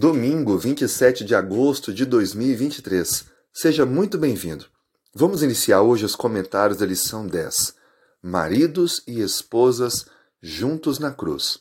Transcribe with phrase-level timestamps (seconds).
[0.00, 3.24] Domingo, 27 de agosto de 2023.
[3.52, 4.66] Seja muito bem-vindo.
[5.12, 7.74] Vamos iniciar hoje os comentários da lição 10.
[8.22, 10.06] Maridos e esposas
[10.40, 11.58] juntos na cruz.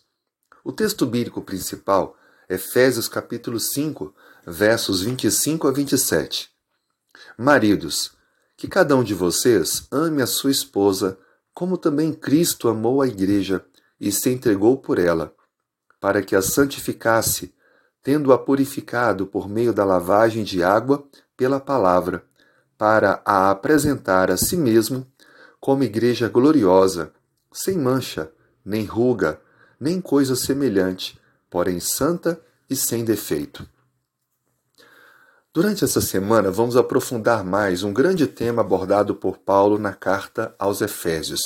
[0.64, 2.16] O texto bíblico principal,
[2.48, 4.14] Efésios capítulo 5,
[4.46, 6.52] versos 25 a 27.
[7.40, 8.12] Maridos,
[8.56, 11.18] que cada um de vocês ame a sua esposa,
[11.56, 13.66] como também Cristo amou a igreja
[14.00, 15.34] e se entregou por ela,
[16.00, 17.57] para que a santificasse,
[18.08, 21.06] tendo-a purificado por meio da lavagem de água
[21.36, 22.24] pela palavra,
[22.78, 25.06] para a apresentar a si mesmo
[25.60, 27.12] como igreja gloriosa,
[27.52, 28.32] sem mancha,
[28.64, 29.42] nem ruga,
[29.78, 33.68] nem coisa semelhante, porém santa e sem defeito.
[35.54, 40.80] Durante essa semana, vamos aprofundar mais um grande tema abordado por Paulo na carta aos
[40.80, 41.42] Efésios.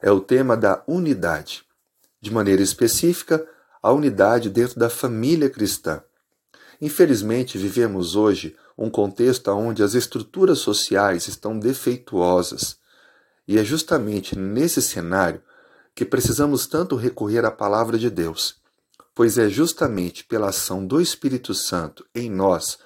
[0.00, 1.62] É o tema da unidade.
[2.22, 3.46] De maneira específica,
[3.82, 6.02] a unidade dentro da família cristã.
[6.80, 12.78] Infelizmente, vivemos hoje um contexto onde as estruturas sociais estão defeituosas.
[13.46, 15.42] E é justamente nesse cenário
[15.94, 18.56] que precisamos tanto recorrer à palavra de Deus,
[19.14, 22.78] pois é justamente pela ação do Espírito Santo em nós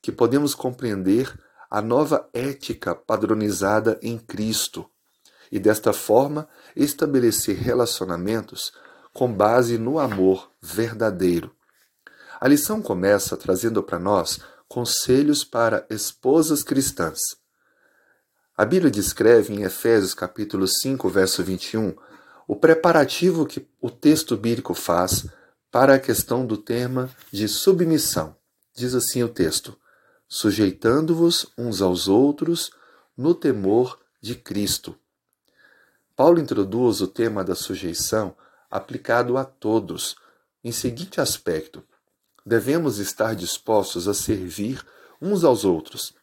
[0.00, 1.32] que podemos compreender
[1.70, 4.86] a nova ética padronizada em Cristo
[5.50, 8.72] e desta forma estabelecer relacionamentos
[9.12, 11.54] com base no amor verdadeiro.
[12.40, 17.20] A lição começa trazendo para nós conselhos para esposas cristãs.
[18.56, 21.94] A Bíblia descreve em Efésios capítulo 5, verso 21,
[22.46, 25.26] o preparativo que o texto bíblico faz
[25.70, 28.36] para a questão do tema de submissão.
[28.74, 29.76] Diz assim o texto:
[30.28, 32.70] sujeitando-vos uns aos outros
[33.16, 34.94] no temor de Cristo.
[36.16, 38.34] Paulo introduz o tema da sujeição
[38.72, 40.16] aplicado a todos,
[40.64, 41.84] em seguinte aspecto:
[42.44, 44.82] devemos estar dispostos a servir
[45.20, 46.14] uns aos outros,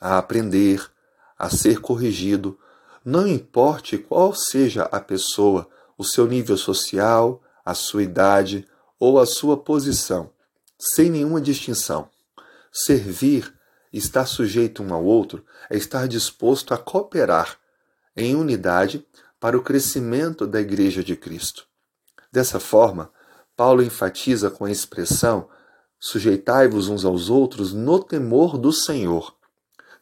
[0.00, 0.88] a aprender,
[1.36, 2.56] a ser corrigido,
[3.04, 8.64] não importe qual seja a pessoa, o seu nível social, a sua idade
[8.98, 10.30] ou a sua posição,
[10.78, 12.08] sem nenhuma distinção.
[12.72, 13.52] Servir,
[13.92, 17.58] estar sujeito um ao outro, é estar disposto a cooperar
[18.16, 19.04] em unidade
[19.40, 21.66] para o crescimento da Igreja de Cristo.
[22.32, 23.10] Dessa forma,
[23.56, 25.48] Paulo enfatiza com a expressão:
[25.98, 29.34] sujeitai-vos uns aos outros no temor do Senhor.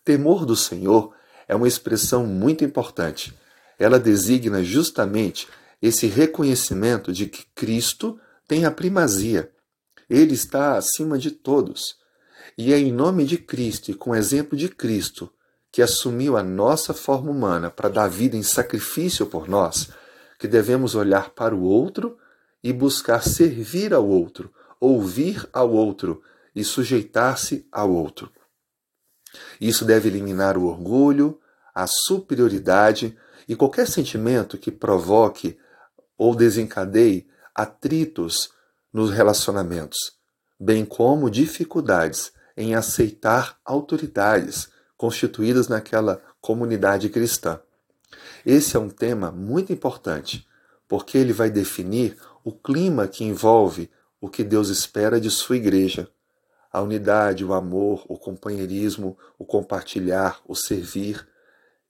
[0.05, 1.15] Temor do Senhor
[1.49, 3.37] é uma expressão muito importante.
[3.79, 5.49] Ela designa justamente
[5.81, 8.19] esse reconhecimento de que Cristo
[8.49, 9.51] tem a primazia.
[10.09, 11.97] Ele está acima de todos.
[12.57, 15.31] E é em nome de Cristo e com o exemplo de Cristo
[15.77, 19.91] que assumiu a nossa forma humana para dar vida em sacrifício por nós,
[20.39, 22.17] que devemos olhar para o outro
[22.65, 24.51] e buscar servir ao outro,
[24.81, 26.23] ouvir ao outro
[26.55, 28.33] e sujeitar-se ao outro.
[29.61, 31.39] Isso deve eliminar o orgulho,
[31.75, 33.15] a superioridade
[33.47, 35.59] e qualquer sentimento que provoque
[36.17, 38.49] ou desencadeie atritos
[38.91, 39.99] nos relacionamentos,
[40.59, 47.61] bem como dificuldades em aceitar autoridades constituídas naquela comunidade cristã.
[48.45, 50.47] Esse é um tema muito importante,
[50.89, 53.91] porque ele vai definir o clima que envolve
[54.21, 56.09] o que Deus espera de sua igreja.
[56.73, 61.27] A unidade, o amor, o companheirismo, o compartilhar, o servir.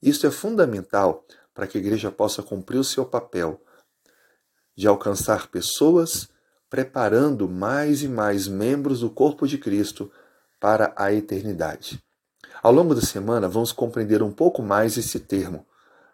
[0.01, 3.61] Isso é fundamental para que a igreja possa cumprir o seu papel
[4.75, 6.29] de alcançar pessoas,
[6.69, 10.11] preparando mais e mais membros do corpo de Cristo
[10.59, 12.03] para a eternidade.
[12.61, 15.65] Ao longo da semana, vamos compreender um pouco mais esse termo,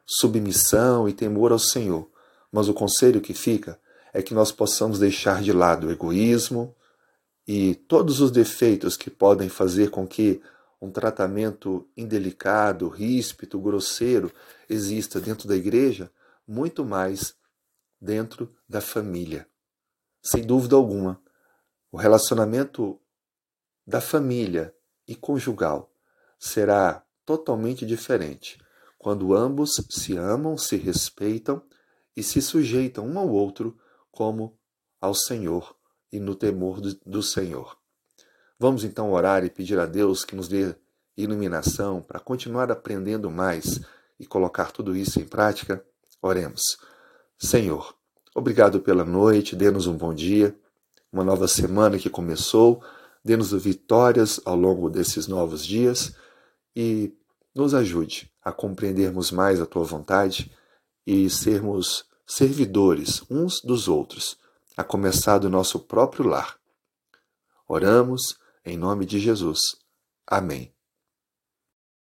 [0.05, 2.09] submissão e temor ao Senhor.
[2.51, 3.79] Mas o conselho que fica
[4.13, 6.75] é que nós possamos deixar de lado o egoísmo
[7.47, 10.41] e todos os defeitos que podem fazer com que
[10.81, 14.31] um tratamento indelicado, ríspido, grosseiro
[14.69, 16.11] exista dentro da igreja,
[16.45, 17.35] muito mais
[17.99, 19.47] dentro da família.
[20.21, 21.21] Sem dúvida alguma,
[21.89, 23.00] o relacionamento
[23.88, 24.75] da família
[25.07, 25.93] e conjugal
[26.44, 28.57] será totalmente diferente
[28.98, 31.62] quando ambos se amam, se respeitam
[32.18, 33.78] e se sujeitam um ao outro
[34.12, 34.57] como
[35.00, 35.74] ao Senhor
[36.12, 37.78] e no temor do Senhor.
[38.60, 40.75] Vamos então orar e pedir a Deus que nos dê
[41.16, 43.80] iluminação para continuar aprendendo mais
[44.19, 45.84] e colocar tudo isso em prática?
[46.22, 46.62] Oremos.
[47.40, 47.95] Senhor,
[48.36, 50.54] obrigado pela noite, dê-nos um bom dia,
[51.10, 52.84] uma nova semana que começou,
[53.24, 56.13] dê-nos vitórias ao longo desses novos dias
[56.75, 57.13] e
[57.53, 60.51] nos ajude a compreendermos mais a tua vontade
[61.05, 64.37] e sermos servidores uns dos outros,
[64.75, 66.57] a começar do nosso próprio lar.
[67.67, 69.59] Oramos em nome de Jesus.
[70.25, 70.72] Amém.